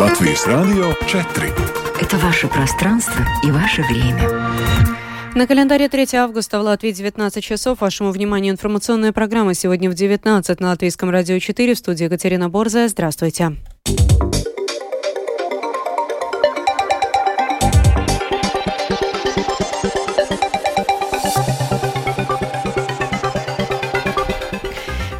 Латвийс 0.00 0.46
Радио 0.46 0.94
4. 1.06 1.52
Это 2.00 2.16
ваше 2.16 2.48
пространство 2.48 3.22
и 3.44 3.50
ваше 3.50 3.82
время. 3.82 4.30
На 5.34 5.46
календаре 5.46 5.90
3 5.90 6.14
августа 6.14 6.58
в 6.58 6.62
Латвии 6.62 6.90
19 6.90 7.44
часов. 7.44 7.82
Вашему 7.82 8.10
вниманию 8.10 8.54
информационная 8.54 9.12
программа 9.12 9.52
сегодня 9.52 9.90
в 9.90 9.94
19 9.94 10.58
на 10.58 10.68
Латвийском 10.68 11.10
радио 11.10 11.38
4 11.38 11.74
в 11.74 11.76
студии 11.76 12.04
Екатерина 12.04 12.48
Борзая. 12.48 12.88
Здравствуйте. 12.88 13.56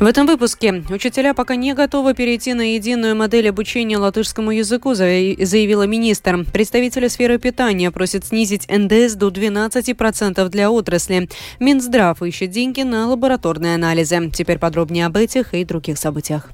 В 0.00 0.06
этом 0.06 0.26
выпуске 0.26 0.82
учителя 0.88 1.34
пока 1.34 1.56
не 1.56 1.74
готовы 1.74 2.14
перейти 2.14 2.54
на 2.54 2.72
единую 2.72 3.14
модель 3.14 3.50
обучения 3.50 3.98
латышскому 3.98 4.50
языку, 4.50 4.94
заявила 4.94 5.82
министр. 5.86 6.46
Представители 6.50 7.06
сферы 7.08 7.38
питания 7.38 7.90
просят 7.90 8.24
снизить 8.24 8.66
НДС 8.66 9.12
до 9.14 9.28
12% 9.28 10.48
для 10.48 10.70
отрасли. 10.70 11.28
Минздрав 11.58 12.22
ищет 12.22 12.48
деньги 12.48 12.80
на 12.80 13.08
лабораторные 13.08 13.74
анализы. 13.74 14.30
Теперь 14.30 14.58
подробнее 14.58 15.04
об 15.04 15.18
этих 15.18 15.52
и 15.52 15.66
других 15.66 15.98
событиях. 15.98 16.50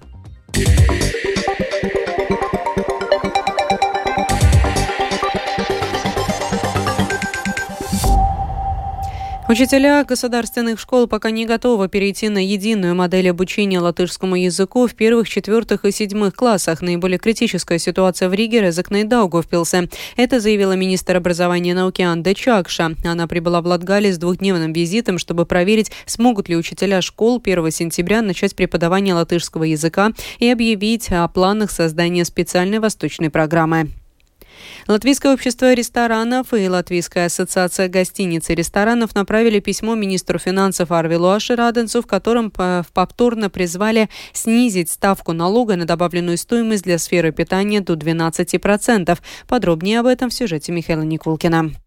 Учителя 9.49 10.03
государственных 10.03 10.81
школ 10.81 11.07
пока 11.07 11.31
не 11.31 11.47
готовы 11.47 11.89
перейти 11.89 12.29
на 12.29 12.45
единую 12.45 12.97
модель 12.97 13.31
обучения 13.31 13.79
латышскому 13.79 14.35
языку 14.35 14.89
в 14.89 14.95
первых, 14.97 15.29
четвертых 15.29 15.85
и 15.85 15.93
седьмых 15.93 16.35
классах. 16.35 16.83
Наиболее 16.83 17.21
критическая 17.21 17.79
ситуация 17.79 18.29
в 18.29 18.35
Риге, 18.35 18.61
Резакне 18.61 19.03
и 19.03 19.05
Даугавпилсе. 19.05 19.89
Это 20.17 20.41
заявила 20.41 20.73
министр 20.73 21.19
образования 21.19 21.71
и 21.71 21.75
науки 21.75 22.03
Анда 22.03 22.35
Чакша. 22.35 22.97
Она 23.05 23.29
прибыла 23.29 23.61
в 23.61 23.67
Латгалии 23.67 24.11
с 24.11 24.19
двухдневным 24.19 24.73
визитом, 24.73 25.17
чтобы 25.17 25.47
проверить, 25.47 25.93
смогут 26.07 26.49
ли 26.49 26.57
учителя 26.57 27.01
школ 27.01 27.41
1 27.41 27.71
сентября 27.71 28.23
начать 28.23 28.57
преподавание 28.57 29.15
латышского 29.15 29.63
языка 29.63 30.11
и 30.41 30.49
объявить 30.51 31.13
о 31.13 31.29
планах 31.29 31.71
создания 31.71 32.25
специальной 32.25 32.81
восточной 32.81 33.31
программы. 33.31 33.93
Латвийское 34.89 35.33
общество 35.33 35.73
ресторанов 35.73 36.53
и 36.53 36.69
Латвийская 36.69 37.27
ассоциация 37.27 37.89
гостиниц 37.89 38.51
и 38.51 38.55
ресторанов 38.55 39.15
направили 39.15 39.61
письмо 39.61 39.95
министру 39.95 40.39
финансов 40.39 40.93
Арвилу 40.93 41.31
Ашираденцу, 41.31 42.03
в 42.03 42.07
котором 42.07 42.51
повторно 42.51 43.51
призвали 43.51 44.09
снизить 44.33 44.91
ставку 44.91 45.33
налога 45.33 45.77
на 45.77 45.85
добавленную 45.85 46.39
стоимость 46.39 46.85
для 46.85 46.99
сферы 46.99 47.33
питания 47.33 47.81
до 47.81 47.95
12%. 47.95 49.19
Подробнее 49.49 50.01
об 50.01 50.07
этом 50.07 50.31
в 50.31 50.35
сюжете 50.35 50.73
Михаила 50.73 51.03
Никулкина. 51.03 51.86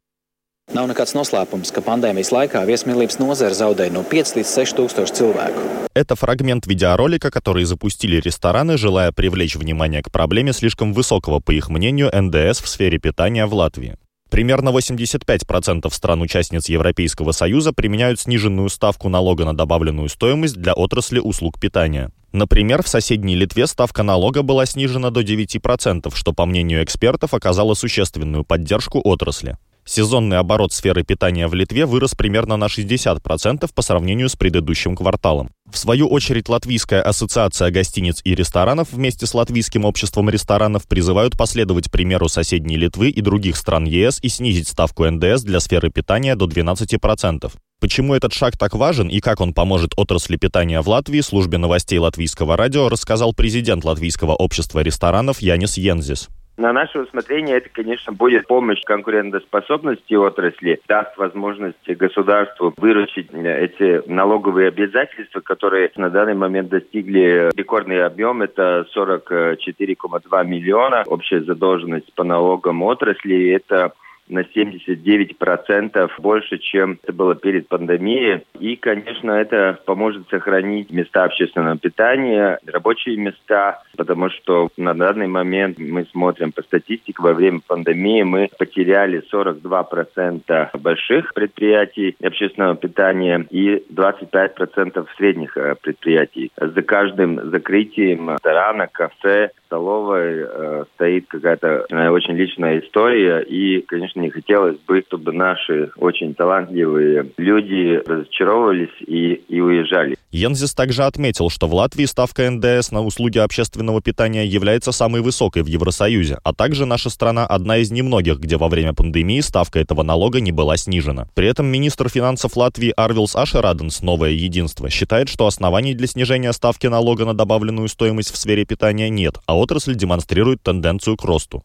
Nav 0.70 0.86
nekāds 0.86 1.16
noslēpums, 1.18 1.72
ka 1.74 1.82
pandēmijas 1.82 2.30
laikā 2.30 2.62
viesmīlības 2.70 3.18
nozara 3.18 3.56
zaudēja 3.58 3.90
no 3.96 4.04
5 4.06 4.36
līdz 4.38 4.50
6 4.54 4.78
tūkstoši 4.78 5.16
cilvēku. 5.18 5.64
Это 5.96 6.16
фрагмент 6.16 6.68
видеоролика, 6.68 7.32
который 7.32 7.64
запустили 7.66 8.22
рестораны, 8.22 8.78
желая 8.78 9.12
привлечь 9.12 9.56
внимание 9.56 10.04
к 10.04 10.12
проблеме 10.12 10.54
слишком 10.54 10.94
высокого, 10.94 11.40
по 11.40 11.52
их 11.52 11.70
мнению, 11.70 12.12
НДС 12.14 12.62
в 12.62 12.68
сфере 12.68 13.00
питания 13.00 13.48
в 13.48 13.54
Латвии. 13.56 13.96
Примерно 14.30 14.70
85% 14.70 15.92
стран-участниц 15.92 16.70
Европейского 16.70 17.32
Союза 17.32 17.74
применяют 17.74 18.20
сниженную 18.20 18.70
ставку 18.70 19.10
налога 19.10 19.46
на 19.46 19.58
добавленную 19.58 20.08
стоимость 20.08 20.58
для 20.62 20.74
отрасли 20.74 21.18
услуг 21.18 21.60
питания. 21.60 22.12
Например, 22.32 22.84
в 22.84 22.88
соседней 22.88 23.36
Литве 23.36 23.66
ставка 23.66 24.04
налога 24.04 24.44
была 24.44 24.68
снижена 24.68 25.10
до 25.10 25.22
9%, 25.22 26.14
что, 26.14 26.32
по 26.32 26.46
мнению 26.46 26.84
экспертов, 26.84 27.34
оказало 27.34 27.74
существенную 27.74 28.44
поддержку 28.44 29.02
отрасли. 29.04 29.58
Сезонный 29.90 30.38
оборот 30.38 30.72
сферы 30.72 31.04
питания 31.04 31.48
в 31.48 31.56
Литве 31.56 31.88
вырос 31.88 32.14
примерно 32.14 32.58
на 32.58 32.66
60% 32.66 33.68
по 33.74 33.82
сравнению 33.82 34.30
с 34.30 34.36
предыдущим 34.36 34.96
кварталом. 34.96 35.50
В 35.68 35.80
свою 35.80 36.08
очередь, 36.08 36.48
Латвийская 36.48 37.02
ассоциация 37.02 37.72
гостиниц 37.72 38.22
и 38.24 38.36
ресторанов 38.36 38.90
вместе 38.92 39.26
с 39.26 39.34
Латвийским 39.34 39.86
обществом 39.86 40.30
ресторанов 40.30 40.88
призывают 40.88 41.36
последовать 41.36 41.90
примеру 41.90 42.30
соседней 42.30 42.78
Литвы 42.78 43.10
и 43.10 43.20
других 43.22 43.58
стран 43.58 43.86
ЕС 43.86 44.20
и 44.22 44.30
снизить 44.30 44.68
ставку 44.68 45.10
НДС 45.10 45.42
для 45.42 45.60
сферы 45.60 45.90
питания 45.90 46.36
до 46.36 46.46
12%. 46.46 47.52
Почему 47.82 48.14
этот 48.14 48.32
шаг 48.32 48.60
так 48.60 48.76
важен 48.76 49.08
и 49.08 49.20
как 49.22 49.42
он 49.42 49.56
поможет 49.56 49.94
отрасли 49.98 50.38
питания 50.38 50.82
в 50.82 50.88
Латвии, 50.88 51.22
службе 51.22 51.58
новостей 51.58 51.98
Латвийского 51.98 52.58
радио 52.58 52.90
рассказал 52.90 53.34
президент 53.34 53.84
Латвийского 53.84 54.34
общества 54.34 54.82
ресторанов 54.82 55.42
Янис 55.42 55.78
Йензис. 55.78 56.30
На 56.60 56.74
наше 56.74 57.00
усмотрение 57.00 57.56
это, 57.56 57.70
конечно, 57.70 58.12
будет 58.12 58.46
помощь 58.46 58.82
конкурентоспособности 58.84 60.14
отрасли, 60.16 60.82
даст 60.90 61.16
возможность 61.18 61.88
государству 61.88 62.74
выручить 62.76 63.30
эти 63.34 64.06
налоговые 64.10 64.68
обязательства, 64.68 65.40
которые 65.40 65.90
на 65.96 66.10
данный 66.10 66.34
момент 66.34 66.68
достигли 66.68 67.50
рекордный 67.56 68.06
объем, 68.06 68.42
это 68.42 68.86
44,2 68.94 70.46
миллиона. 70.46 71.04
Общая 71.08 71.44
задолженность 71.44 72.14
по 72.14 72.26
налогам 72.26 72.84
отрасли, 72.84 73.52
это 73.52 73.94
на 74.30 74.42
79% 74.42 76.12
больше, 76.20 76.58
чем 76.60 77.00
это 77.04 77.14
было 77.14 77.36
перед 77.36 77.68
пандемией. 77.68 78.44
И, 78.60 78.76
конечно, 78.76 79.32
это 79.32 79.80
поможет 79.86 80.30
сохранить 80.30 80.92
места 80.92 81.24
общественного 81.24 81.78
питания, 81.78 82.60
рабочие 82.66 83.18
места, 83.18 83.82
потому 83.98 84.30
что 84.30 84.70
на 84.78 84.94
данный 84.94 85.28
момент 85.28 85.78
мы 85.80 86.06
смотрим 86.06 86.52
по 86.52 86.62
статистике, 86.62 87.14
во 87.20 87.34
время 87.34 87.60
пандемии 87.66 88.24
мы 88.24 88.50
потеряли 88.58 89.24
42% 89.32 90.70
больших 90.80 91.34
предприятий 91.34 92.16
общественного 92.22 92.76
питания 92.76 93.46
и 93.50 93.84
25% 93.94 95.08
средних 95.18 95.58
э, 95.58 95.76
предприятий. 95.82 96.52
За 96.58 96.82
каждым 96.82 97.50
закрытием 97.50 98.32
ресторана, 98.32 98.88
кафе, 98.88 99.52
столовой 99.66 100.46
э, 100.48 100.86
стоит 100.96 101.28
какая-то 101.28 101.86
э, 101.90 102.10
очень 102.10 102.34
личная 102.34 102.80
история. 102.80 103.42
И, 103.42 103.82
конечно, 103.82 104.19
не 104.20 104.30
хотелось 104.30 104.78
бы, 104.88 105.04
чтобы 105.08 105.34
наши 105.34 105.92
очень 105.98 106.36
талантливые 106.36 107.32
люди 107.38 108.02
разочаровывались 108.06 108.96
и, 109.02 109.34
и 109.48 109.60
уезжали. 109.60 110.16
Йензис 110.32 110.76
также 110.76 111.04
отметил, 111.04 111.50
что 111.50 111.68
в 111.68 111.74
Латвии 111.74 112.06
ставка 112.06 112.50
НДС 112.50 112.92
на 112.92 113.02
услуги 113.02 113.40
общественного 113.40 114.02
питания 114.02 114.46
является 114.46 114.92
самой 114.92 115.22
высокой 115.22 115.64
в 115.64 115.68
Евросоюзе, 115.68 116.38
а 116.44 116.54
также 116.54 116.86
наша 116.86 117.10
страна 117.10 117.48
одна 117.48 117.78
из 117.78 117.92
немногих, 117.92 118.38
где 118.40 118.58
во 118.58 118.68
время 118.68 118.94
пандемии 118.94 119.40
ставка 119.40 119.80
этого 119.80 120.04
налога 120.04 120.40
не 120.40 120.52
была 120.52 120.78
снижена. 120.78 121.28
При 121.34 121.48
этом 121.48 121.66
министр 121.66 122.10
финансов 122.10 122.56
Латвии 122.56 122.94
Арвилс 122.96 123.36
Ашераденс 123.36 124.02
«Новое 124.02 124.32
единство» 124.32 124.90
считает, 124.90 125.30
что 125.30 125.48
оснований 125.48 125.96
для 125.96 126.06
снижения 126.06 126.54
ставки 126.54 126.86
налога 126.86 127.26
на 127.26 127.34
добавленную 127.34 127.88
стоимость 127.88 128.32
в 128.32 128.38
сфере 128.38 128.66
питания 128.66 129.10
нет, 129.10 129.36
а 129.48 129.58
отрасль 129.58 129.96
демонстрирует 129.96 130.62
тенденцию 130.62 131.18
к 131.18 131.24
росту. 131.24 131.64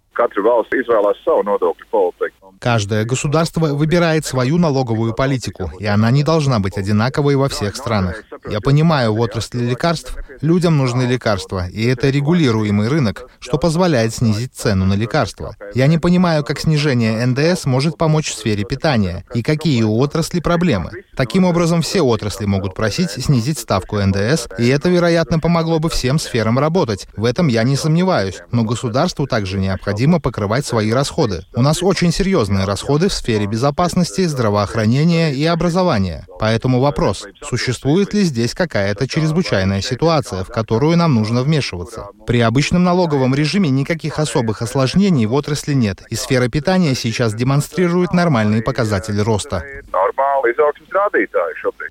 Каждое 2.60 3.04
государство 3.04 3.66
выбирает 3.74 4.24
свою 4.26 4.58
налоговую 4.58 5.14
политику, 5.14 5.70
и 5.78 5.86
она 5.86 6.10
не 6.10 6.22
должна 6.22 6.58
быть 6.60 6.76
одинаковой 6.76 7.36
во 7.36 7.48
всех 7.48 7.76
странах. 7.76 8.22
Я 8.50 8.60
понимаю, 8.60 9.14
в 9.14 9.20
отрасли 9.20 9.60
лекарств 9.60 10.16
людям 10.40 10.76
нужны 10.76 11.02
лекарства, 11.02 11.68
и 11.68 11.84
это 11.86 12.10
регулируемый 12.10 12.88
рынок, 12.88 13.28
что 13.38 13.58
позволяет 13.58 14.14
снизить 14.14 14.54
цену 14.54 14.84
на 14.84 14.94
лекарства. 14.94 15.56
Я 15.74 15.86
не 15.86 15.98
понимаю, 15.98 16.44
как 16.44 16.60
снижение 16.60 17.24
НДС 17.24 17.64
может 17.64 17.96
помочь 17.96 18.30
в 18.30 18.34
сфере 18.34 18.64
питания, 18.64 19.24
и 19.34 19.42
какие 19.42 19.82
у 19.82 19.98
отрасли 19.98 20.40
проблемы. 20.40 20.90
Таким 21.16 21.44
образом, 21.44 21.82
все 21.82 22.02
отрасли 22.02 22.44
могут 22.44 22.74
просить 22.74 23.10
снизить 23.10 23.58
ставку 23.58 24.00
НДС, 24.00 24.46
и 24.58 24.68
это, 24.68 24.88
вероятно, 24.88 25.38
помогло 25.38 25.78
бы 25.78 25.88
всем 25.88 26.18
сферам 26.18 26.58
работать. 26.58 27.06
В 27.16 27.24
этом 27.24 27.48
я 27.48 27.62
не 27.62 27.76
сомневаюсь. 27.76 28.40
Но 28.50 28.64
государству 28.64 29.26
также 29.26 29.58
необходимо 29.58 30.20
покрывать 30.20 30.66
свои 30.66 30.92
расходы. 30.92 31.44
У 31.54 31.62
нас 31.62 31.82
очень 31.82 32.12
серьезные 32.44 32.66
расходы 32.66 33.08
в 33.08 33.12
сфере 33.12 33.46
безопасности, 33.46 34.26
здравоохранения 34.26 35.32
и 35.32 35.46
образования. 35.46 36.26
Поэтому 36.38 36.80
вопрос, 36.80 37.26
существует 37.42 38.12
ли 38.12 38.20
здесь 38.20 38.52
какая-то 38.52 39.08
чрезвычайная 39.08 39.80
ситуация, 39.80 40.44
в 40.44 40.48
которую 40.48 40.98
нам 40.98 41.14
нужно 41.14 41.42
вмешиваться? 41.42 42.08
При 42.26 42.40
обычном 42.40 42.84
налоговом 42.84 43.34
режиме 43.34 43.70
никаких 43.70 44.18
особых 44.18 44.60
осложнений 44.60 45.24
в 45.24 45.32
отрасли 45.32 45.72
нет, 45.72 46.02
и 46.10 46.16
сфера 46.16 46.48
питания 46.48 46.94
сейчас 46.94 47.34
демонстрирует 47.34 48.12
нормальные 48.12 48.62
показатели 48.62 49.20
роста. 49.20 49.64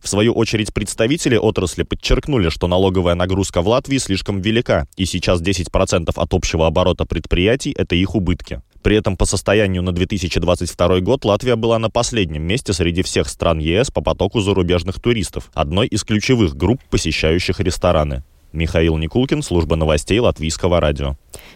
В 0.01 0.07
свою 0.07 0.33
очередь 0.33 0.71
представители 0.71 1.37
отрасли 1.37 1.81
подчеркнули, 1.83 2.49
что 2.49 2.67
налоговая 2.67 3.15
нагрузка 3.15 3.61
в 3.61 3.67
Латвии 3.67 3.97
слишком 3.97 4.39
велика, 4.39 4.85
и 4.97 5.05
сейчас 5.05 5.41
10% 5.41 6.11
от 6.15 6.33
общего 6.33 6.67
оборота 6.67 7.05
предприятий– 7.05 7.73
это 7.77 7.95
их 7.95 8.13
убытки. 8.13 8.61
При 8.83 8.97
этом 8.97 9.15
по 9.15 9.25
состоянию 9.25 9.81
на 9.81 9.93
2022 9.93 10.99
год 10.99 11.23
Латвия 11.23 11.55
была 11.55 11.79
на 11.79 11.89
последнем 11.89 12.43
месте 12.43 12.73
среди 12.73 13.01
всех 13.01 13.29
стран 13.29 13.59
ЕС 13.59 13.89
по 13.89 14.01
потоку 14.01 14.41
зарубежных 14.41 14.99
туристов, 14.99 15.49
одной 15.53 15.87
из 15.87 16.03
ключевых 16.03 16.55
групп, 16.57 16.81
посещающих 16.89 17.61
рестораны. 17.61 18.23
Михаил 18.51 18.97
Никулкин, 18.97 19.41
служба 19.41 19.75
новостей 19.75 20.19
Латвийского 20.19 20.79
радио. 20.79 21.15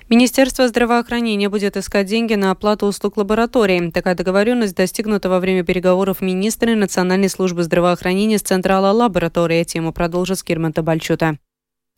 Министерство 0.10 0.68
здравоохранения 0.68 1.48
будет 1.48 1.78
искать 1.78 2.08
деньги 2.08 2.34
на 2.34 2.50
оплату 2.52 2.88
услуг 2.88 3.18
лаборатории. 3.18 3.92
Такая 3.92 4.16
договоренность 4.16 4.76
достигнута 4.76 5.30
во 5.30 5.40
время 5.40 5.64
переговоров 5.64 6.22
министра 6.22 6.74
Национальной 6.76 7.30
службы 7.30 7.62
здравоохранения 7.62 8.40
с 8.40 8.42
Централа 8.42 8.92
лаборатории. 8.92 9.64
Тему 9.64 9.94
продолжит 9.94 10.40
Скирмента 10.40 10.82
Бальчута. 10.82 11.38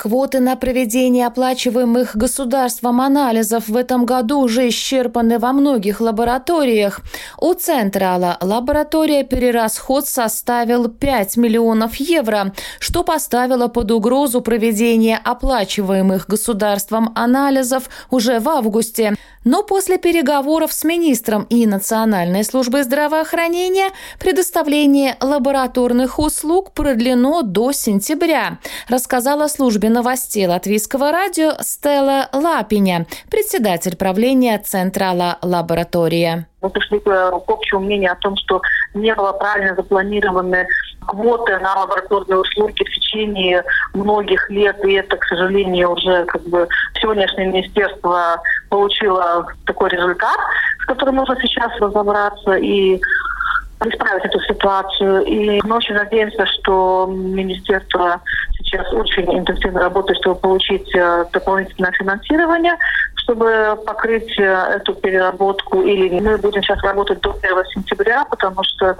Квоты 0.01 0.40
на 0.40 0.56
проведение 0.56 1.28
оплачиваемых 1.28 2.16
государством 2.16 3.01
анализов 3.01 3.68
в 3.68 3.75
этом 3.75 4.06
году 4.06 4.40
уже 4.40 4.69
исчерпаны 4.69 5.40
во 5.40 5.51
многих 5.51 6.00
лабораториях. 6.00 7.01
У 7.38 7.54
Централа 7.54 8.38
лаборатория 8.40 9.25
перерасход 9.25 10.07
составил 10.07 10.88
5 10.88 11.36
миллионов 11.36 11.96
евро, 11.96 12.54
что 12.80 13.04
поставило 13.04 13.68
под 13.68 13.92
угрозу 13.92 14.40
проведение 14.40 15.18
оплачиваемых 15.22 16.30
государством 16.30 17.12
анализов 17.13 17.90
уже 18.10 18.40
в 18.40 18.48
августе. 18.48 19.18
Но 19.44 19.63
после 19.63 19.98
переговоров 19.98 20.74
с 20.74 20.84
министром 20.84 21.44
и 21.50 21.66
Национальной 21.66 22.44
службой 22.44 22.84
здравоохранения 22.84 23.90
предоставление 24.19 25.16
лабораторных 25.22 26.19
услуг 26.19 26.74
продлено 26.74 27.42
до 27.42 27.72
сентября, 27.72 28.60
рассказала 28.90 29.48
службе 29.90 29.94
новостей 29.94 30.48
Латвийского 30.48 31.12
радио 31.12 31.52
Стелла 31.60 32.30
Лапиня, 32.32 33.06
председатель 33.30 33.98
правления 33.98 34.58
Централа 34.60 35.38
лаборатория. 35.42 36.48
Мы 36.62 36.70
пришли 36.70 37.00
к 37.00 37.32
общему 37.48 37.82
мнению 37.82 38.12
о 38.12 38.16
том, 38.16 38.36
что 38.38 38.62
не 38.94 39.14
было 39.16 39.32
правильно 39.34 39.76
запланированы 39.76 40.68
квоты 41.08 41.58
на 41.60 41.80
лабораторные 41.80 42.40
услуги 42.40 42.84
в 42.84 42.94
течение 42.94 43.64
многих 43.94 44.50
лет, 44.50 44.84
и 44.86 44.94
это, 44.94 45.18
к 45.18 45.26
сожалению, 45.26 45.92
уже 45.92 46.26
как 46.26 46.44
бы 46.44 46.68
сегодняшнее 47.02 47.48
министерство 47.48 48.42
получило 48.70 49.48
такой 49.66 49.90
результат, 49.90 50.38
с 50.84 50.86
которым 50.86 51.16
нужно 51.16 51.36
сейчас 51.42 51.72
разобраться 51.80 52.54
и 52.54 53.00
исправить 53.86 54.26
эту 54.26 54.40
ситуацию. 54.42 55.24
И 55.24 55.62
мы 55.64 55.78
очень 55.78 55.96
надеемся, 55.96 56.46
что 56.46 57.08
министерство 57.10 58.22
сейчас 58.69 58.92
очень 58.94 59.38
интенсивно 59.38 59.81
работает, 59.81 60.19
чтобы 60.19 60.39
получить 60.39 60.94
э, 60.95 61.25
дополнительное 61.31 61.92
финансирование, 61.92 62.77
чтобы 63.16 63.77
покрыть 63.86 64.38
э, 64.39 64.44
эту 64.44 64.94
переработку. 64.94 65.81
Или 65.81 66.19
мы 66.19 66.38
будем 66.38 66.62
сейчас 66.62 66.81
работать 66.83 67.19
до 67.21 67.36
1 67.42 67.66
сентября, 67.74 68.25
потому 68.25 68.63
что 68.63 68.95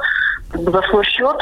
за 0.54 0.81
свой 0.89 1.04
счет 1.06 1.38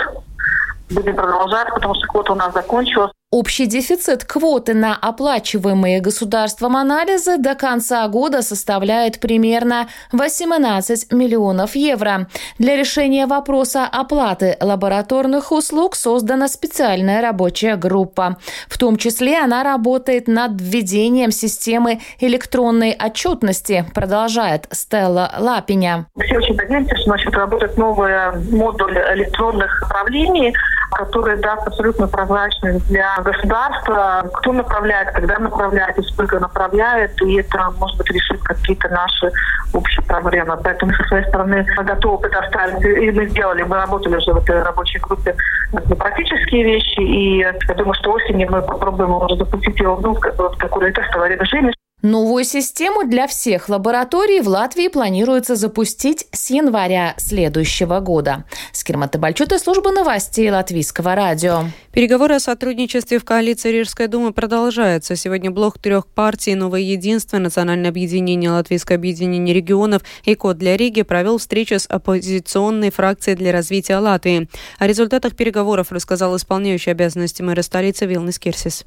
будем 0.90 1.16
продолжать, 1.16 1.74
потому 1.74 1.96
что 1.96 2.08
квота 2.08 2.34
у 2.34 2.36
нас 2.36 2.54
закончилась. 2.54 3.12
Общий 3.30 3.66
дефицит 3.66 4.24
квоты 4.24 4.74
на 4.74 4.96
оплачиваемые 4.96 6.00
государством 6.00 6.78
анализы 6.78 7.38
до 7.38 7.56
конца 7.56 8.08
года 8.08 8.42
составляет 8.42 9.20
примерно 9.20 9.90
18 10.14 11.12
миллионов 11.12 11.76
евро. 11.76 12.30
Для 12.58 12.78
решения 12.78 13.26
вопроса 13.26 13.86
оплаты 13.86 14.56
лабораторных 14.62 15.52
услуг 15.52 15.98
создана 15.98 16.48
специальная 16.48 17.22
рабочая 17.22 17.76
группа. 17.76 18.38
В 18.70 18.78
том 18.78 18.96
числе 18.96 19.40
она 19.40 19.62
работает 19.62 20.30
над 20.30 20.62
введением 20.62 21.32
системы 21.32 22.00
электронной 22.22 22.94
отчетности, 22.98 23.84
продолжает 23.94 24.70
Стелла 24.72 25.34
Лапиня. 25.38 26.06
Все 26.18 26.38
очень 26.38 26.56
надеемся, 26.56 26.96
что 26.96 27.10
начнет 27.10 27.34
работать 27.34 27.78
новый 27.78 28.14
модуль 28.52 28.98
электронных 28.98 29.84
управлений, 29.86 30.56
который 30.92 31.38
даст 31.38 31.68
абсолютно 31.68 32.08
прозрачность 32.08 32.88
для 32.88 33.16
государство, 33.22 34.30
кто 34.34 34.54
направляет, 34.54 35.12
когда 35.12 35.38
направляет 35.40 35.98
и 35.98 36.02
сколько 36.04 36.40
направляет, 36.40 37.22
и 37.22 37.36
это, 37.40 37.72
может 37.78 37.98
быть, 37.98 38.10
решит 38.12 38.42
какие-то 38.44 38.90
наши 38.90 39.32
общие 39.74 40.04
проблемы. 40.06 40.58
Поэтому 40.64 40.94
со 40.94 41.04
своей 41.04 41.26
стороны 41.26 41.66
мы 41.76 41.84
готовы 41.84 42.18
предоставить, 42.20 42.84
и 42.84 43.12
мы 43.12 43.28
сделали, 43.28 43.64
мы 43.64 43.76
работали 43.76 44.16
уже 44.16 44.34
в 44.34 44.38
этой 44.38 44.62
рабочей 44.64 45.00
группе 45.00 45.36
на 45.74 45.82
практические 45.82 46.64
вещи, 46.64 47.00
и 47.00 47.40
я 47.40 47.54
думаю, 47.76 47.94
что 47.96 48.14
осенью 48.14 48.50
мы 48.52 48.62
попробуем 48.62 49.14
уже 49.14 49.36
запустить 49.36 49.80
его 49.80 50.00
ну, 50.02 50.14
в 50.14 50.58
какое-то 50.58 51.02
тестовое 51.02 51.38
режиме, 51.38 51.74
Новую 52.04 52.44
систему 52.44 53.08
для 53.08 53.26
всех 53.26 53.70
лабораторий 53.70 54.42
в 54.42 54.48
Латвии 54.48 54.88
планируется 54.88 55.56
запустить 55.56 56.28
с 56.32 56.52
января 56.52 57.16
следующего 57.18 58.00
года. 58.02 58.46
Скирмата 58.72 59.18
Бальчута, 59.18 59.58
служба 59.58 59.90
новостей 59.90 60.52
Латвийского 60.52 61.16
радио. 61.16 61.64
Переговоры 61.92 62.36
о 62.36 62.40
сотрудничестве 62.40 63.18
в 63.18 63.26
коалиции 63.26 63.72
Рижской 63.72 64.06
думы 64.06 64.32
продолжаются. 64.32 65.16
Сегодня 65.16 65.50
блок 65.50 65.80
трех 65.80 66.06
партий 66.06 66.54
«Новое 66.54 66.82
единство», 66.82 67.40
Национальное 67.40 67.90
объединение, 67.90 68.52
Латвийское 68.52 68.96
объединение 68.96 69.56
регионов 69.56 70.04
и 70.24 70.36
Код 70.36 70.60
для 70.60 70.78
Риги 70.78 71.02
провел 71.02 71.40
встречу 71.40 71.80
с 71.80 71.88
оппозиционной 71.88 72.92
фракцией 72.92 73.36
для 73.36 73.52
развития 73.52 73.98
Латвии. 73.98 74.48
О 74.78 74.86
результатах 74.86 75.36
переговоров 75.36 75.92
рассказал 75.92 76.38
исполняющий 76.38 76.92
обязанности 76.92 77.42
мэра 77.42 77.64
столицы 77.64 78.06
Вилнис 78.06 78.38
Кирсис. 78.38 78.86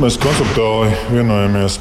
Mēs 0.00 0.16
konceptuāli 0.16 0.94
vienojamies. 1.12 1.76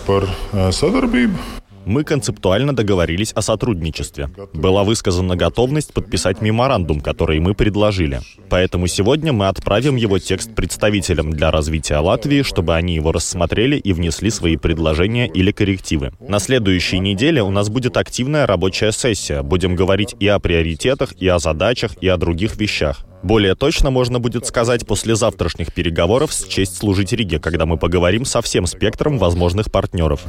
Мы 1.86 2.04
концептуально 2.04 2.76
договорились 2.76 3.32
о 3.32 3.42
сотрудничестве. 3.42 4.30
Была 4.54 4.84
высказана 4.84 5.38
готовность 5.38 5.94
подписать 5.94 6.42
меморандум, 6.42 7.00
который 7.00 7.40
мы 7.40 7.54
предложили. 7.54 8.20
Поэтому 8.50 8.88
сегодня 8.88 9.32
мы 9.32 9.48
отправим 9.48 9.96
его 9.96 10.20
текст 10.20 10.54
представителям 10.54 11.32
для 11.32 11.50
развития 11.50 12.00
Латвии, 12.00 12.42
чтобы 12.42 12.76
они 12.76 12.96
его 12.96 13.14
рассмотрели 13.14 13.78
и 13.78 13.94
внесли 13.94 14.32
свои 14.32 14.58
предложения 14.58 15.26
или 15.26 15.54
коррективы. 15.54 16.12
На 16.20 16.40
следующей 16.40 17.00
неделе 17.00 17.42
у 17.42 17.52
нас 17.52 17.70
будет 17.70 17.96
активная 17.96 18.46
рабочая 18.46 18.92
сессия. 18.92 19.44
Будем 19.44 19.76
говорить 19.76 20.14
и 20.20 20.28
о 20.28 20.40
приоритетах, 20.40 21.14
и 21.14 21.28
о 21.30 21.40
задачах, 21.40 21.92
и 22.02 22.10
о 22.10 22.18
других 22.18 22.58
вещах. 22.58 23.06
Более 23.22 23.56
точно 23.56 23.90
можно 23.90 24.20
будет 24.20 24.46
сказать 24.46 24.88
после 24.88 25.16
завтрашних 25.16 25.74
переговоров 25.74 26.34
с 26.34 26.46
честь 26.46 26.78
служить 26.78 27.12
Риге, 27.12 27.40
когда 27.40 27.66
мы 27.66 27.78
поговорим 27.78 28.26
со 28.26 28.42
всем 28.42 28.66
спектром 28.66 29.18
возможных 29.18 29.72
партнеров. 29.72 30.22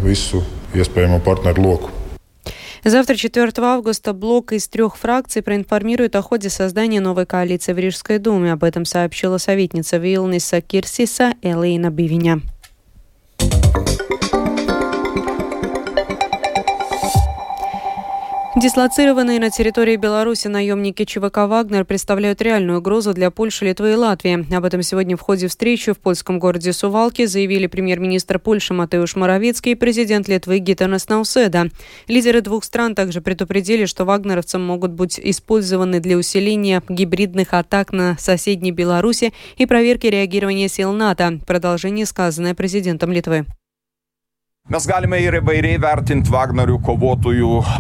Завтра, 2.83 3.15
4 3.15 3.53
августа, 3.59 4.13
блок 4.13 4.53
из 4.53 4.67
трех 4.67 4.97
фракций 4.97 5.43
проинформирует 5.43 6.17
о 6.17 6.23
ходе 6.23 6.49
создания 6.49 7.01
новой 7.01 7.27
коалиции 7.27 7.75
в 7.75 7.79
Рижской 7.79 8.19
думе. 8.19 8.53
Об 8.53 8.65
этом 8.65 8.85
сообщила 8.87 9.37
советница 9.39 9.99
Вилниса 9.99 10.61
Кирсиса 10.63 11.35
Элейна 11.43 11.91
Бивиня. 11.91 12.41
Дислоцированные 18.61 19.41
на 19.41 19.49
территории 19.49 19.97
Беларуси 19.97 20.47
наемники 20.49 21.07
ЧВК 21.07 21.49
«Вагнер» 21.49 21.87
представляют 21.87 22.43
реальную 22.43 22.81
угрозу 22.81 23.15
для 23.15 23.31
Польши, 23.31 23.65
Литвы 23.65 23.93
и 23.93 23.95
Латвии. 23.95 24.55
Об 24.55 24.67
этом 24.67 24.83
сегодня 24.83 25.17
в 25.17 25.23
ходе 25.23 25.49
встречи 25.49 25.95
в 25.95 25.99
польском 25.99 26.39
городе 26.39 26.75
Сувалки 26.75 27.25
заявили 27.25 27.69
премьер-министр 27.69 28.39
Польши 28.39 28.75
Матеуш 28.75 29.17
Моровицкий 29.17 29.73
и 29.73 29.77
президент 29.77 30.29
Литвы 30.29 30.59
Гитанас 30.59 31.09
Науседа. 31.09 31.71
Лидеры 32.07 32.43
двух 32.43 32.65
стран 32.65 32.95
также 32.95 33.23
предупредили, 33.23 33.87
что 33.87 34.05
вагнеровцы 34.05 34.59
могут 34.59 34.91
быть 34.91 35.19
использованы 35.19 36.01
для 36.01 36.19
усиления 36.19 36.83
гибридных 36.87 37.55
атак 37.55 37.93
на 37.93 38.19
соседней 38.19 38.73
Беларуси 38.73 39.33
и 39.57 39.65
проверки 39.65 40.07
реагирования 40.07 40.69
сил 40.69 40.93
НАТО. 40.93 41.41
Продолжение 41.47 42.05
сказанное 42.05 42.55
президентом 42.55 43.11
Литвы. 43.11 43.47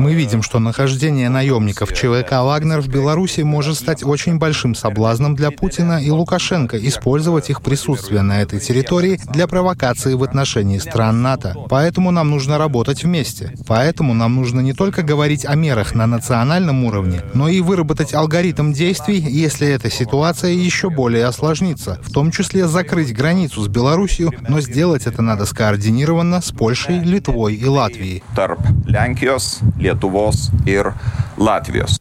Мы 0.01 0.13
видим, 0.13 0.43
что 0.43 0.59
нахождение 0.59 1.29
наемников 1.29 1.93
ЧВК 1.95 2.33
«Вагнер» 2.43 2.81
в 2.81 2.89
Беларуси 2.89 3.43
может 3.43 3.79
стать 3.79 4.03
очень 4.03 4.39
большим 4.39 4.75
соблазном 4.75 5.37
для 5.37 5.53
Путина 5.53 6.03
и 6.03 6.11
Лукашенко 6.11 6.77
использовать 6.85 7.49
их 7.49 7.63
присутствие 7.63 8.23
на 8.23 8.43
этой 8.43 8.59
территории 8.59 9.21
для 9.33 9.47
провокации 9.47 10.15
в 10.15 10.25
отношении 10.25 10.79
стран 10.79 11.23
НАТО. 11.23 11.55
Поэтому 11.69 12.11
нам 12.11 12.29
нужно 12.29 12.59
работать 12.59 13.05
вместе. 13.05 13.55
Поэтому 13.69 14.13
нам 14.13 14.35
нужно 14.35 14.59
не 14.59 14.73
только 14.73 15.05
говорить 15.05 15.45
о 15.45 15.55
мерах 15.55 15.95
на 15.95 16.09
национальном 16.09 16.85
уровне, 16.85 17.23
но 17.35 17.49
и 17.49 17.61
выработать 17.61 18.15
алгоритм 18.15 18.73
действий, 18.73 19.21
если 19.21 19.69
эта 19.69 19.93
ситуация 19.93 20.51
еще 20.51 20.91
более 20.91 21.27
осложнится, 21.27 22.01
в 22.03 22.11
том 22.11 22.33
числе 22.33 22.67
закрыть 22.67 23.15
границу 23.15 23.63
с 23.63 23.69
Беларусью, 23.69 24.33
но 24.49 24.61
сделать 24.61 25.07
это 25.07 25.23
надо 25.23 25.47
скоординированно 25.47 26.41
с 26.41 26.51
Польшей 26.51 26.70
Польшей, 26.71 27.01
Литвой 27.01 27.57
и 27.57 27.67
Латвией. 27.67 28.23
Tarp 28.37 28.61
Lenkijos, 28.87 29.59
Lietuvos 29.77 30.53
ir 30.67 30.93
Latvijos. 31.37 31.99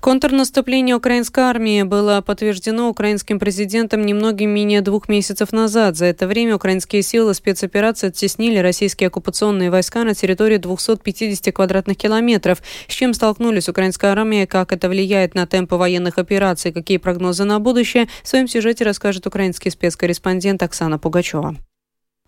Контрнаступление 0.00 0.94
украинской 0.94 1.40
армии 1.40 1.82
было 1.82 2.20
подтверждено 2.20 2.88
украинским 2.88 3.40
президентом 3.40 4.06
немногим 4.06 4.50
менее 4.50 4.82
двух 4.82 5.08
месяцев 5.08 5.52
назад. 5.52 5.96
За 5.96 6.06
это 6.06 6.28
время 6.28 6.54
украинские 6.54 7.02
силы 7.02 7.34
спецоперации 7.34 8.06
оттеснили 8.06 8.58
российские 8.58 9.08
оккупационные 9.08 9.72
войска 9.72 10.04
на 10.04 10.14
территории 10.14 10.58
250 10.58 11.52
квадратных 11.52 11.96
километров. 11.96 12.62
С 12.86 12.92
чем 12.92 13.14
столкнулись 13.14 13.68
украинская 13.68 14.12
армия, 14.12 14.46
как 14.46 14.72
это 14.72 14.88
влияет 14.88 15.34
на 15.34 15.48
темпы 15.48 15.74
военных 15.74 16.18
операций, 16.18 16.70
какие 16.70 16.98
прогнозы 16.98 17.42
на 17.42 17.58
будущее, 17.58 18.06
в 18.22 18.28
своем 18.28 18.46
сюжете 18.46 18.84
расскажет 18.84 19.26
украинский 19.26 19.72
спецкорреспондент 19.72 20.62
Оксана 20.62 21.00
Пугачева. 21.00 21.56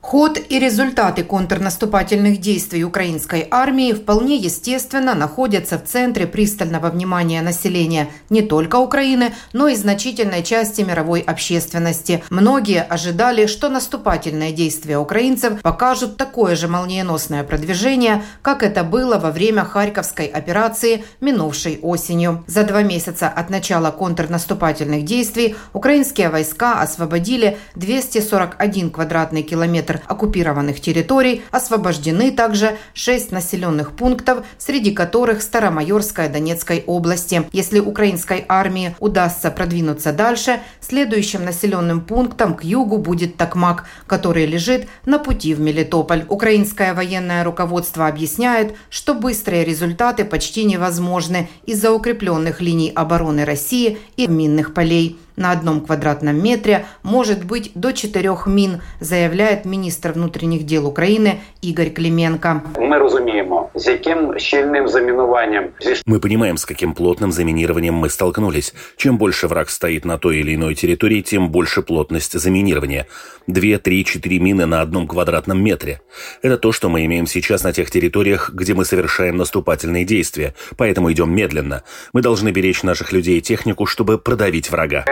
Ход 0.00 0.40
и 0.49 0.59
результаты 0.59 1.23
контрнаступательных 1.23 2.40
действий 2.40 2.85
украинской 2.85 3.47
армии 3.50 3.92
вполне 3.92 4.37
естественно 4.37 5.14
находятся 5.14 5.78
в 5.78 5.85
центре 5.85 6.26
пристального 6.26 6.88
внимания 6.88 7.42
населения 7.42 8.09
не 8.30 8.40
только 8.40 8.76
Украины, 8.76 9.35
но 9.52 9.69
и 9.69 9.76
значительной 9.76 10.42
части 10.42 10.80
мировой 10.80 11.21
общественности. 11.21 12.25
Многие 12.30 12.83
ожидали, 12.83 13.47
что 13.47 13.69
наступательные 13.69 14.52
действия 14.52 14.97
украинцев 14.97 15.61
покажут 15.61 16.16
такое 16.16 16.57
же 16.57 16.66
молниеносное 16.66 17.45
продвижение, 17.45 18.23
как 18.40 18.62
это 18.62 18.85
было 18.85 19.19
во 19.19 19.30
время 19.30 19.64
Харьковской 19.64 20.26
операции 20.26 21.04
минувшей 21.21 21.78
осенью. 21.83 22.42
За 22.47 22.64
два 22.64 22.83
месяца 22.83 23.28
от 23.28 23.50
начала 23.50 23.90
контрнаступательных 23.90 25.04
действий 25.04 25.57
украинские 25.75 26.30
войска 26.30 26.80
освободили 26.80 27.59
241 27.76 28.90
квадратный 28.90 29.42
километр 29.42 29.89
километр 29.90 30.00
оккупированных 30.06 30.80
территорий, 30.80 31.42
освобождены 31.50 32.30
также 32.30 32.76
шесть 32.94 33.32
населенных 33.32 33.92
пунктов, 33.92 34.44
среди 34.59 34.92
которых 34.92 35.42
Старомайорская 35.42 36.28
Донецкой 36.28 36.85
области. 36.87 37.42
Если 37.52 37.80
украинской 37.80 38.44
армии 38.49 38.94
удастся 39.00 39.50
продвинуться 39.50 40.12
дальше, 40.12 40.61
следующим 40.80 41.44
населенным 41.44 42.00
пунктом 42.00 42.54
к 42.54 42.64
югу 42.64 42.99
будет 42.99 43.37
Токмак, 43.37 43.85
который 44.06 44.47
лежит 44.47 44.88
на 45.06 45.18
пути 45.18 45.54
в 45.54 45.61
Мелитополь. 45.61 46.25
Украинское 46.28 46.94
военное 46.94 47.44
руководство 47.44 48.06
объясняет, 48.06 48.75
что 48.90 49.14
быстрые 49.14 49.64
результаты 49.64 50.25
почти 50.25 50.64
невозможны 50.64 51.49
из-за 51.66 51.92
укрепленных 51.92 52.61
линий 52.61 52.92
обороны 52.94 53.44
России 53.44 53.99
и 54.16 54.26
минных 54.26 54.75
полей 54.75 55.18
на 55.37 55.53
одном 55.53 55.81
квадратном 55.81 56.43
метре 56.43 56.87
может 57.03 57.45
быть 57.45 57.73
до 57.75 57.93
четырех 57.93 58.47
мин, 58.47 58.83
заявляет 59.01 59.65
министр 59.65 60.13
внутренних 60.13 60.65
дел 60.65 60.87
Украины 60.87 61.41
Игорь 61.63 61.91
Клименко. 61.91 62.63
Мы 62.79 62.99
розумеем, 62.99 63.69
с 63.75 63.85
каким 63.85 64.39
щельным 64.39 64.89
заминованием. 64.89 65.73
Мы 66.07 66.21
понимаем, 66.21 66.57
с 66.57 66.67
каким 66.67 66.95
плотным 66.95 67.33
заминированием 67.33 67.95
мы 67.95 68.11
столкнулись. 68.11 68.75
Чем 68.97 69.19
больше 69.19 69.49
враг 69.49 69.71
стоит 69.71 70.05
на 70.05 70.19
той 70.19 70.39
или 70.39 70.55
иной 70.55 70.75
территории, 70.75 71.23
тем 71.23 71.51
больше 71.51 71.83
плотность 71.83 72.39
заминирования. 72.39 73.07
Две, 73.47 73.79
три, 73.79 74.05
четыре 74.05 74.39
мины 74.39 74.67
на 74.67 74.81
одном 74.81 75.07
квадратном 75.07 75.63
метре. 75.63 76.01
Это 76.43 76.57
то, 76.57 76.73
что 76.73 76.89
мы 76.89 77.05
имеем 77.07 77.27
сейчас 77.27 77.65
на 77.65 77.73
тех 77.73 77.91
территориях, 77.91 78.51
где 78.53 78.75
мы 78.75 78.85
совершаем 78.85 79.37
наступательные 79.37 80.05
действия. 80.05 80.55
Поэтому 80.77 81.11
идем 81.13 81.35
медленно. 81.35 81.83
Мы 82.13 82.23
должны 82.23 82.51
беречь 82.51 82.83
наших 82.83 83.13
людей 83.13 83.39
и 83.39 83.43
технику, 83.43 83.87
чтобы 83.87 84.19
продавить 84.19 84.71
врага 84.71 85.05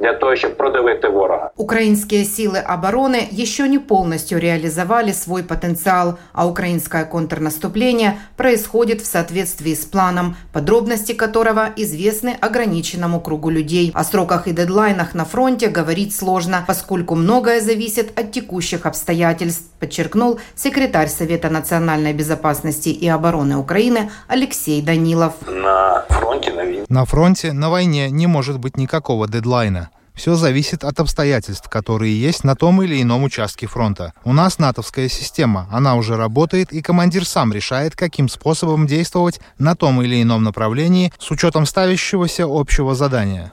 для 0.00 0.12
того, 0.12 0.36
щоб 0.36 0.56
продавити 0.56 1.08
ворога. 1.08 1.50
Украинские 1.56 2.24
силы 2.24 2.58
обороны 2.58 3.28
еще 3.30 3.68
не 3.68 3.78
полностью 3.78 4.38
реализовали 4.38 5.12
свой 5.12 5.42
потенциал, 5.42 6.18
а 6.32 6.46
украинское 6.46 7.04
контрнаступление 7.04 8.18
происходит 8.36 9.00
в 9.00 9.06
соответствии 9.06 9.74
с 9.74 9.84
планом, 9.84 10.36
подробности 10.52 11.12
которого 11.12 11.68
известны 11.76 12.36
ограниченному 12.40 13.20
кругу 13.20 13.50
людей. 13.50 13.92
О 13.94 14.04
сроках 14.04 14.48
и 14.48 14.52
дедлайнах 14.52 15.14
на 15.14 15.24
фронте 15.24 15.68
говорить 15.68 16.14
сложно, 16.14 16.64
поскольку 16.66 17.14
многое 17.14 17.60
зависит 17.60 18.18
от 18.18 18.32
текущих 18.32 18.86
обстоятельств, 18.86 19.64
подчеркнул 19.80 20.38
секретарь 20.54 21.08
Совета 21.08 21.50
национальной 21.50 22.12
безопасности 22.12 22.88
и 22.88 23.08
обороны 23.08 23.56
Украины 23.56 24.10
Алексей 24.28 24.82
Данилов. 24.82 25.32
На 25.46 26.04
фронте, 26.40 26.84
на, 26.88 27.00
на 27.00 27.04
фронте, 27.04 27.52
на 27.52 27.70
войне 27.70 28.10
не 28.10 28.26
может 28.26 28.58
быть 28.58 28.76
никакого 28.76 29.28
дедлайна. 29.28 29.90
Все 30.14 30.34
зависит 30.34 30.82
от 30.82 30.98
обстоятельств, 30.98 31.68
которые 31.68 32.18
есть 32.18 32.42
на 32.42 32.56
том 32.56 32.82
или 32.82 33.02
ином 33.02 33.24
участке 33.24 33.66
фронта. 33.66 34.14
У 34.24 34.32
нас 34.32 34.58
натовская 34.58 35.08
система, 35.08 35.68
она 35.70 35.94
уже 35.94 36.16
работает, 36.16 36.72
и 36.72 36.80
командир 36.80 37.26
сам 37.26 37.52
решает, 37.52 37.94
каким 37.94 38.30
способом 38.30 38.86
действовать 38.86 39.40
на 39.58 39.76
том 39.76 40.02
или 40.02 40.22
ином 40.22 40.42
направлении 40.42 41.12
с 41.18 41.30
учетом 41.30 41.66
ставящегося 41.66 42.46
общего 42.48 42.94
задания. 42.94 43.52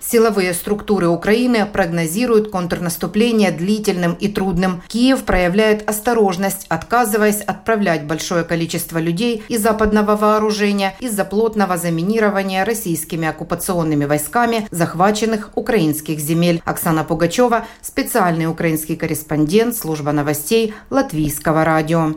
Силовые 0.00 0.54
структуры 0.54 1.08
Украины 1.08 1.66
прогнозируют 1.66 2.50
контрнаступление 2.50 3.50
длительным 3.50 4.14
и 4.14 4.28
трудным. 4.28 4.82
Киев 4.88 5.24
проявляет 5.24 5.88
осторожность, 5.88 6.66
отказываясь 6.68 7.40
отправлять 7.40 8.04
большое 8.04 8.44
количество 8.44 8.98
людей 8.98 9.42
и 9.48 9.56
западного 9.56 10.16
вооружения 10.16 10.94
из-за 11.00 11.24
плотного 11.24 11.76
заминирования 11.76 12.64
российскими 12.64 13.28
оккупационными 13.28 14.04
войсками 14.04 14.68
захваченных 14.70 15.50
украинских 15.54 16.18
земель. 16.18 16.62
Оксана 16.64 17.04
Пугачева, 17.04 17.66
специальный 17.82 18.46
украинский 18.46 18.96
корреспондент, 18.96 19.76
служба 19.76 20.12
новостей 20.12 20.74
Латвийского 20.90 21.64
радио. 21.64 22.14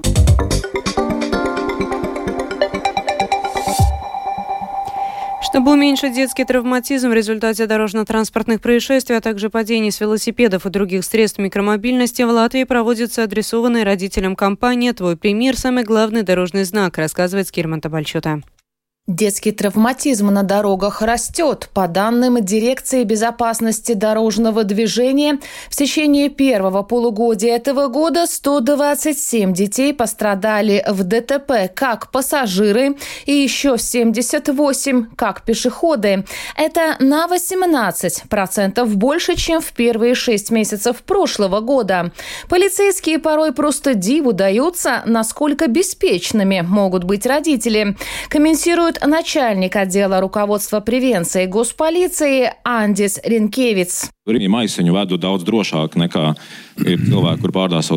Чтобы 5.50 5.72
уменьшить 5.72 6.14
детский 6.14 6.46
травматизм 6.46 7.10
в 7.10 7.14
результате 7.14 7.66
дорожно-транспортных 7.66 8.62
происшествий, 8.62 9.18
а 9.18 9.22
также 9.22 9.50
падений 9.50 9.92
с 9.92 10.00
велосипедов 10.00 10.68
и 10.68 10.70
других 10.70 11.04
средств 11.04 11.40
микромобильности, 11.40 12.22
в 12.22 12.30
Латвии 12.30 12.66
проводится 12.66 13.24
адресованная 13.24 13.84
родителям 13.84 14.36
кампания 14.36 14.94
«Твой 14.94 15.18
пример– 15.18 15.58
самый 15.58 15.84
главный 15.84 16.22
дорожный 16.22 16.66
знак», 16.66 17.00
рассказывает 17.00 17.48
Скирман 17.48 17.82
Табальчута. 17.82 18.44
Детский 19.10 19.52
травматизм 19.52 20.28
на 20.28 20.44
дорогах 20.44 21.02
растет. 21.02 21.72
По 21.74 21.88
данным 21.88 22.46
Дирекции 22.46 23.04
безопасности 23.04 23.94
дорожного 23.94 24.64
движения, 24.64 25.40
в 25.68 25.76
течение 25.76 26.30
первого 26.30 26.84
полугодия 26.84 27.56
этого 27.56 27.88
года 27.88 28.28
127 28.28 29.52
детей 29.52 29.96
пострадали 29.96 30.86
в 30.88 31.04
ДТП 31.04 31.74
как 31.74 32.12
пассажиры 32.12 32.98
и 33.26 33.34
еще 33.34 33.80
78 33.80 35.08
как 35.16 35.42
пешеходы. 35.42 36.24
Это 36.56 36.96
на 37.00 37.26
18% 37.26 38.86
больше, 38.86 39.36
чем 39.36 39.60
в 39.60 39.72
первые 39.74 40.14
шесть 40.14 40.52
месяцев 40.52 40.98
прошлого 40.98 41.62
года. 41.62 42.12
Полицейские 42.48 43.18
порой 43.18 43.54
просто 43.54 43.96
диву 43.96 44.34
даются, 44.34 45.02
насколько 45.08 45.66
беспечными 45.66 46.62
могут 46.62 47.06
быть 47.06 47.26
родители. 47.26 47.98
Комментируют 48.30 48.99
начальник 49.06 49.76
отдела 49.76 50.22
руководства 50.22 50.80
превенции 50.80 51.46
госполиции 51.46 52.54
Андис 52.64 53.20
Ренкевиц. 53.24 54.10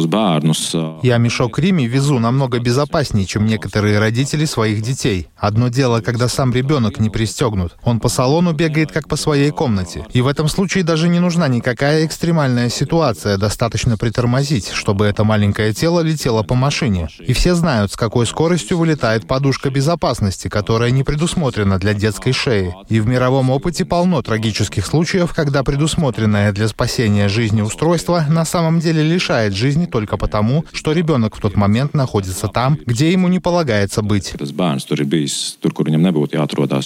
Bērnus. 0.07 1.01
Я 1.03 1.19
мешок 1.19 1.59
Рими 1.59 1.85
везу 1.85 2.19
намного 2.19 2.59
безопаснее, 2.59 3.27
чем 3.27 3.47
некоторые 3.47 3.99
родители 3.99 4.45
своих 4.45 4.83
детей. 4.83 5.29
Одно 5.37 5.69
дело, 5.69 6.01
когда 6.01 6.29
сам 6.29 6.53
ребенок 6.53 6.99
не 6.99 7.11
пристегнут. 7.11 7.77
Он 7.85 8.01
по 8.01 8.09
салону 8.09 8.53
бегает, 8.53 8.91
как 8.91 9.09
по 9.09 9.17
своей 9.17 9.51
комнате. 9.51 10.07
И 10.13 10.21
в 10.21 10.27
этом 10.27 10.49
случае 10.49 10.85
даже 10.85 11.09
не 11.09 11.21
нужна 11.21 11.49
никакая 11.49 12.07
экстремальная 12.07 12.71
ситуация, 12.71 13.37
достаточно 13.37 13.97
притормозить, 13.97 14.71
чтобы 14.71 15.07
это 15.07 15.25
маленькое 15.25 15.73
тело 15.75 16.01
летело 16.01 16.43
по 16.43 16.55
машине. 16.55 17.09
И 17.21 17.33
все 17.35 17.55
знают, 17.55 17.93
с 17.93 17.97
какой 17.97 18.27
скоростью 18.27 18.79
вылетает 18.79 19.27
подушка 19.27 19.71
безопасности, 19.71 20.49
которая 20.49 20.91
не 20.91 21.05
предусмотрена 21.05 21.79
для 21.79 21.95
детской 21.95 22.33
шеи. 22.33 22.75
И 22.89 23.01
в 23.01 23.07
мировом 23.07 23.51
опыте 23.51 23.85
полно 23.85 24.23
трагических 24.23 24.87
случаев, 24.87 25.35
когда 25.35 25.63
предусмотрено 25.63 26.22
предусмотренное 26.23 26.53
для 26.53 26.69
спасения 26.69 27.29
жизни 27.29 27.63
устройство 27.63 28.25
на 28.29 28.45
самом 28.45 28.79
деле 28.79 29.03
лишает 29.03 29.55
жизни 29.55 29.87
только 29.87 30.17
потому, 30.17 30.65
что 30.73 30.93
ребенок 30.93 31.37
в 31.37 31.41
тот 31.41 31.57
момент 31.57 31.95
находится 31.95 32.49
там, 32.49 32.79
где 32.87 33.11
ему 33.11 33.29
не 33.29 33.41
полагается 33.41 34.03
быть. 34.03 34.33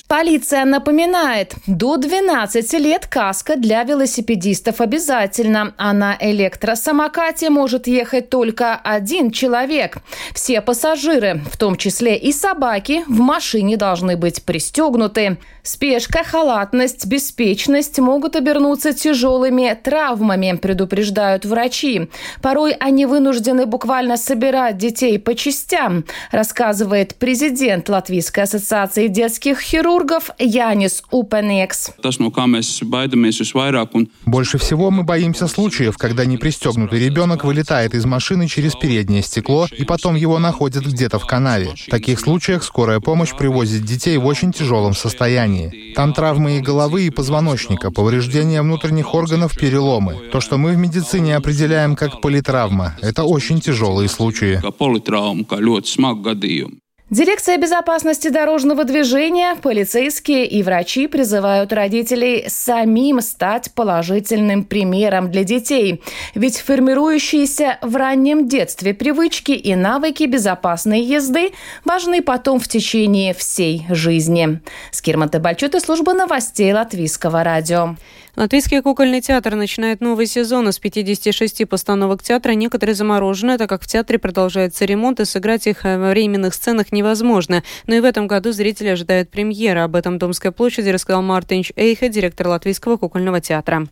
Полиция 0.08 0.64
напоминает, 0.64 1.54
до 1.66 1.96
12 1.96 2.72
лет 2.74 3.06
каска 3.06 3.56
для 3.56 3.82
велосипедистов 3.84 4.80
обязательно, 4.80 5.74
а 5.76 5.92
на 5.92 6.16
электросамокате 6.18 7.50
может 7.50 7.86
ехать 7.86 8.30
только 8.30 8.74
один 8.76 9.30
человек. 9.30 9.98
Все 10.34 10.60
пассажиры, 10.60 11.42
в 11.52 11.56
том 11.56 11.76
числе 11.76 12.16
и 12.16 12.32
собаки, 12.32 13.04
в 13.06 13.20
машине 13.20 13.76
должны 13.76 14.16
быть 14.16 14.42
пристегнуты. 14.42 15.36
Спешка, 15.62 16.22
халатность, 16.24 17.06
беспечность 17.06 17.98
могут 17.98 18.36
обернуться 18.36 18.94
тяжелыми 19.26 19.76
травмами, 19.82 20.56
предупреждают 20.60 21.44
врачи. 21.44 22.08
Порой 22.40 22.72
они 22.72 23.06
вынуждены 23.06 23.66
буквально 23.66 24.16
собирать 24.16 24.78
детей 24.78 25.18
по 25.18 25.34
частям, 25.34 26.04
рассказывает 26.30 27.16
президент 27.16 27.88
Латвийской 27.88 28.44
ассоциации 28.44 29.08
детских 29.08 29.60
хирургов 29.60 30.30
Янис 30.38 31.02
Упенекс. 31.10 31.90
Больше 34.26 34.58
всего 34.58 34.90
мы 34.90 35.02
боимся 35.02 35.48
случаев, 35.48 35.98
когда 35.98 36.24
непристегнутый 36.24 37.00
ребенок 37.00 37.44
вылетает 37.44 37.94
из 37.94 38.04
машины 38.04 38.46
через 38.46 38.74
переднее 38.74 39.22
стекло 39.22 39.66
и 39.76 39.84
потом 39.84 40.14
его 40.14 40.38
находят 40.38 40.84
где-то 40.86 41.18
в 41.18 41.26
канаве. 41.26 41.74
В 41.86 41.90
таких 41.90 42.20
случаях 42.20 42.62
скорая 42.62 43.00
помощь 43.00 43.34
привозит 43.36 43.82
детей 43.84 44.16
в 44.18 44.26
очень 44.26 44.52
тяжелом 44.52 44.94
состоянии. 44.94 45.92
Там 45.94 46.12
травмы 46.12 46.58
и 46.58 46.60
головы, 46.60 47.06
и 47.06 47.10
позвоночника, 47.10 47.90
повреждения 47.90 48.62
внутренних 48.62 49.06
органов 49.16 49.56
переломы. 49.56 50.28
То, 50.30 50.40
что 50.40 50.58
мы 50.58 50.72
в 50.72 50.76
медицине 50.76 51.36
определяем 51.36 51.96
как 51.96 52.20
политравма, 52.20 52.96
это 53.02 53.24
очень 53.24 53.60
тяжелые 53.60 54.08
случаи. 54.08 54.60
Дирекция 57.08 57.56
безопасности 57.56 58.30
дорожного 58.30 58.82
движения, 58.82 59.54
полицейские 59.62 60.44
и 60.44 60.64
врачи 60.64 61.06
призывают 61.06 61.72
родителей 61.72 62.46
самим 62.48 63.20
стать 63.20 63.72
положительным 63.74 64.64
примером 64.64 65.30
для 65.30 65.44
детей. 65.44 66.02
Ведь 66.34 66.58
формирующиеся 66.58 67.78
в 67.80 67.94
раннем 67.94 68.48
детстве 68.48 68.92
привычки 68.92 69.52
и 69.52 69.76
навыки 69.76 70.24
безопасной 70.24 71.00
езды 71.00 71.52
важны 71.84 72.22
потом 72.22 72.58
в 72.58 72.66
течение 72.66 73.34
всей 73.34 73.86
жизни. 73.88 74.60
Скирмата 74.90 75.38
Бальчута, 75.38 75.78
служба 75.78 76.12
новостей 76.12 76.72
Латвийского 76.72 77.44
радио. 77.44 77.94
Латвийский 78.36 78.82
кукольный 78.82 79.22
театр 79.22 79.54
начинает 79.54 80.02
новый 80.02 80.26
сезон. 80.26 80.68
Из 80.68 80.78
56 80.78 81.66
постановок 81.66 82.22
театра 82.22 82.52
некоторые 82.52 82.94
заморожены, 82.94 83.56
так 83.56 83.70
как 83.70 83.82
в 83.82 83.86
театре 83.86 84.18
продолжается 84.18 84.84
ремонт, 84.84 85.20
и 85.20 85.24
сыграть 85.24 85.66
их 85.66 85.84
во 85.84 86.10
временных 86.10 86.52
сценах 86.52 86.92
невозможно. 86.92 87.62
Но 87.86 87.94
и 87.94 88.00
в 88.00 88.04
этом 88.04 88.26
году 88.26 88.52
зрители 88.52 88.88
ожидают 88.88 89.30
премьеры. 89.30 89.80
Об 89.80 89.96
этом 89.96 90.18
Домской 90.18 90.52
площади 90.52 90.90
рассказал 90.90 91.22
Мартинч 91.22 91.72
Эйха, 91.76 92.10
директор 92.10 92.48
Латвийского 92.48 92.98
кукольного 92.98 93.40
театра. 93.40 93.86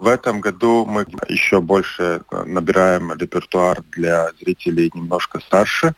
В 0.00 0.08
этом 0.08 0.40
году 0.40 0.84
мы 0.86 1.06
еще 1.28 1.60
больше 1.60 2.22
набираем 2.32 3.12
репертуар 3.12 3.84
для 3.92 4.30
зрителей 4.40 4.90
немножко 4.92 5.38
старше 5.38 5.94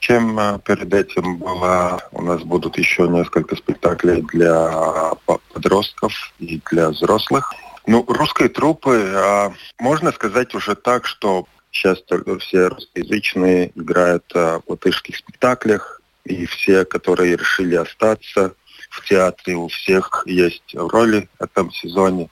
чем 0.00 0.38
э, 0.38 0.58
перед 0.64 0.92
этим 0.92 1.36
было. 1.38 2.02
У 2.12 2.22
нас 2.22 2.42
будут 2.42 2.76
еще 2.78 3.06
несколько 3.08 3.56
спектаклей 3.56 4.22
для 4.22 5.12
подростков 5.24 6.12
и 6.38 6.60
для 6.70 6.90
взрослых. 6.90 7.52
Ну, 7.86 8.04
русские 8.08 8.48
трупы, 8.48 9.12
а, 9.14 9.52
можно 9.78 10.12
сказать 10.12 10.54
уже 10.54 10.74
так, 10.74 11.06
что 11.06 11.46
сейчас 11.70 11.98
все 12.40 12.68
русскоязычные 12.68 13.72
играют 13.74 14.24
в 14.34 14.62
латышских 14.66 15.16
спектаклях, 15.16 16.00
и 16.24 16.46
все, 16.46 16.84
которые 16.84 17.36
решили 17.36 17.76
остаться 17.76 18.54
в 18.90 19.06
театре, 19.06 19.56
у 19.56 19.68
всех 19.68 20.24
есть 20.26 20.74
роли 20.74 21.28
в 21.38 21.42
этом 21.42 21.70
сезоне. 21.72 22.28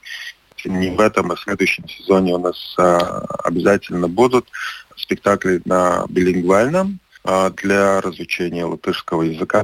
Не 0.64 0.90
в 0.90 1.00
этом, 1.00 1.30
а 1.30 1.37
в 1.37 1.40
следующем 1.40 1.88
сезоне 1.88 2.34
у 2.34 2.38
нас 2.38 2.75
а, 2.78 3.25
обязательно 3.44 4.08
будут 4.08 4.48
спектакли 4.96 5.62
на 5.64 6.04
билингвальном 6.08 6.98
а, 7.04 7.07
для 7.25 8.00
разучения 8.00 8.64
латышского 8.64 9.22
языка. 9.22 9.62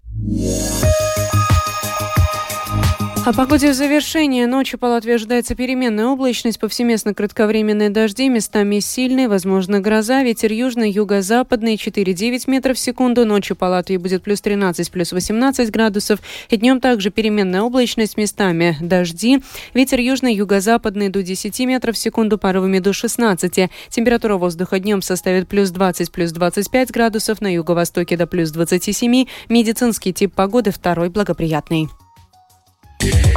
О 3.26 3.32
погоде 3.32 3.70
в 3.70 3.74
завершение. 3.74 4.46
Ночью 4.46 4.78
по 4.78 4.84
Латвии 4.84 5.14
ожидается 5.14 5.54
переменная 5.54 6.08
облачность, 6.08 6.60
повсеместно 6.60 7.14
кратковременные 7.14 7.88
дожди, 7.88 8.28
местами 8.28 8.80
сильные, 8.80 9.28
возможно 9.28 9.80
гроза, 9.80 10.22
ветер 10.22 10.52
южный, 10.52 10.90
юго-западный 10.90 11.76
4-9 11.76 12.42
метров 12.48 12.76
в 12.76 12.80
секунду. 12.80 13.24
Ночью 13.24 13.56
по 13.56 13.64
Латвии 13.64 13.96
будет 13.96 14.22
плюс 14.22 14.42
13, 14.42 14.90
плюс 14.90 15.12
18 15.12 15.70
градусов. 15.70 16.20
И 16.50 16.58
днем 16.58 16.82
также 16.82 17.10
переменная 17.10 17.62
облачность, 17.62 18.18
местами 18.18 18.76
дожди. 18.82 19.40
Ветер 19.72 20.00
южный, 20.00 20.34
юго-западный 20.34 21.08
до 21.08 21.22
10 21.22 21.58
метров 21.60 21.96
в 21.96 21.98
секунду, 21.98 22.36
порывами 22.36 22.78
до 22.78 22.92
16. 22.92 23.70
Температура 23.88 24.36
воздуха 24.36 24.78
днем 24.78 25.00
составит 25.00 25.48
плюс 25.48 25.70
20, 25.70 26.12
плюс 26.12 26.30
25 26.30 26.90
градусов, 26.90 27.40
на 27.40 27.50
юго-востоке 27.50 28.18
до 28.18 28.26
плюс 28.26 28.50
27. 28.50 29.24
Медицинский 29.48 30.12
тип 30.12 30.34
погоды 30.34 30.72
второй 30.72 31.08
благоприятный. 31.08 31.88
Yeah. 33.00 33.33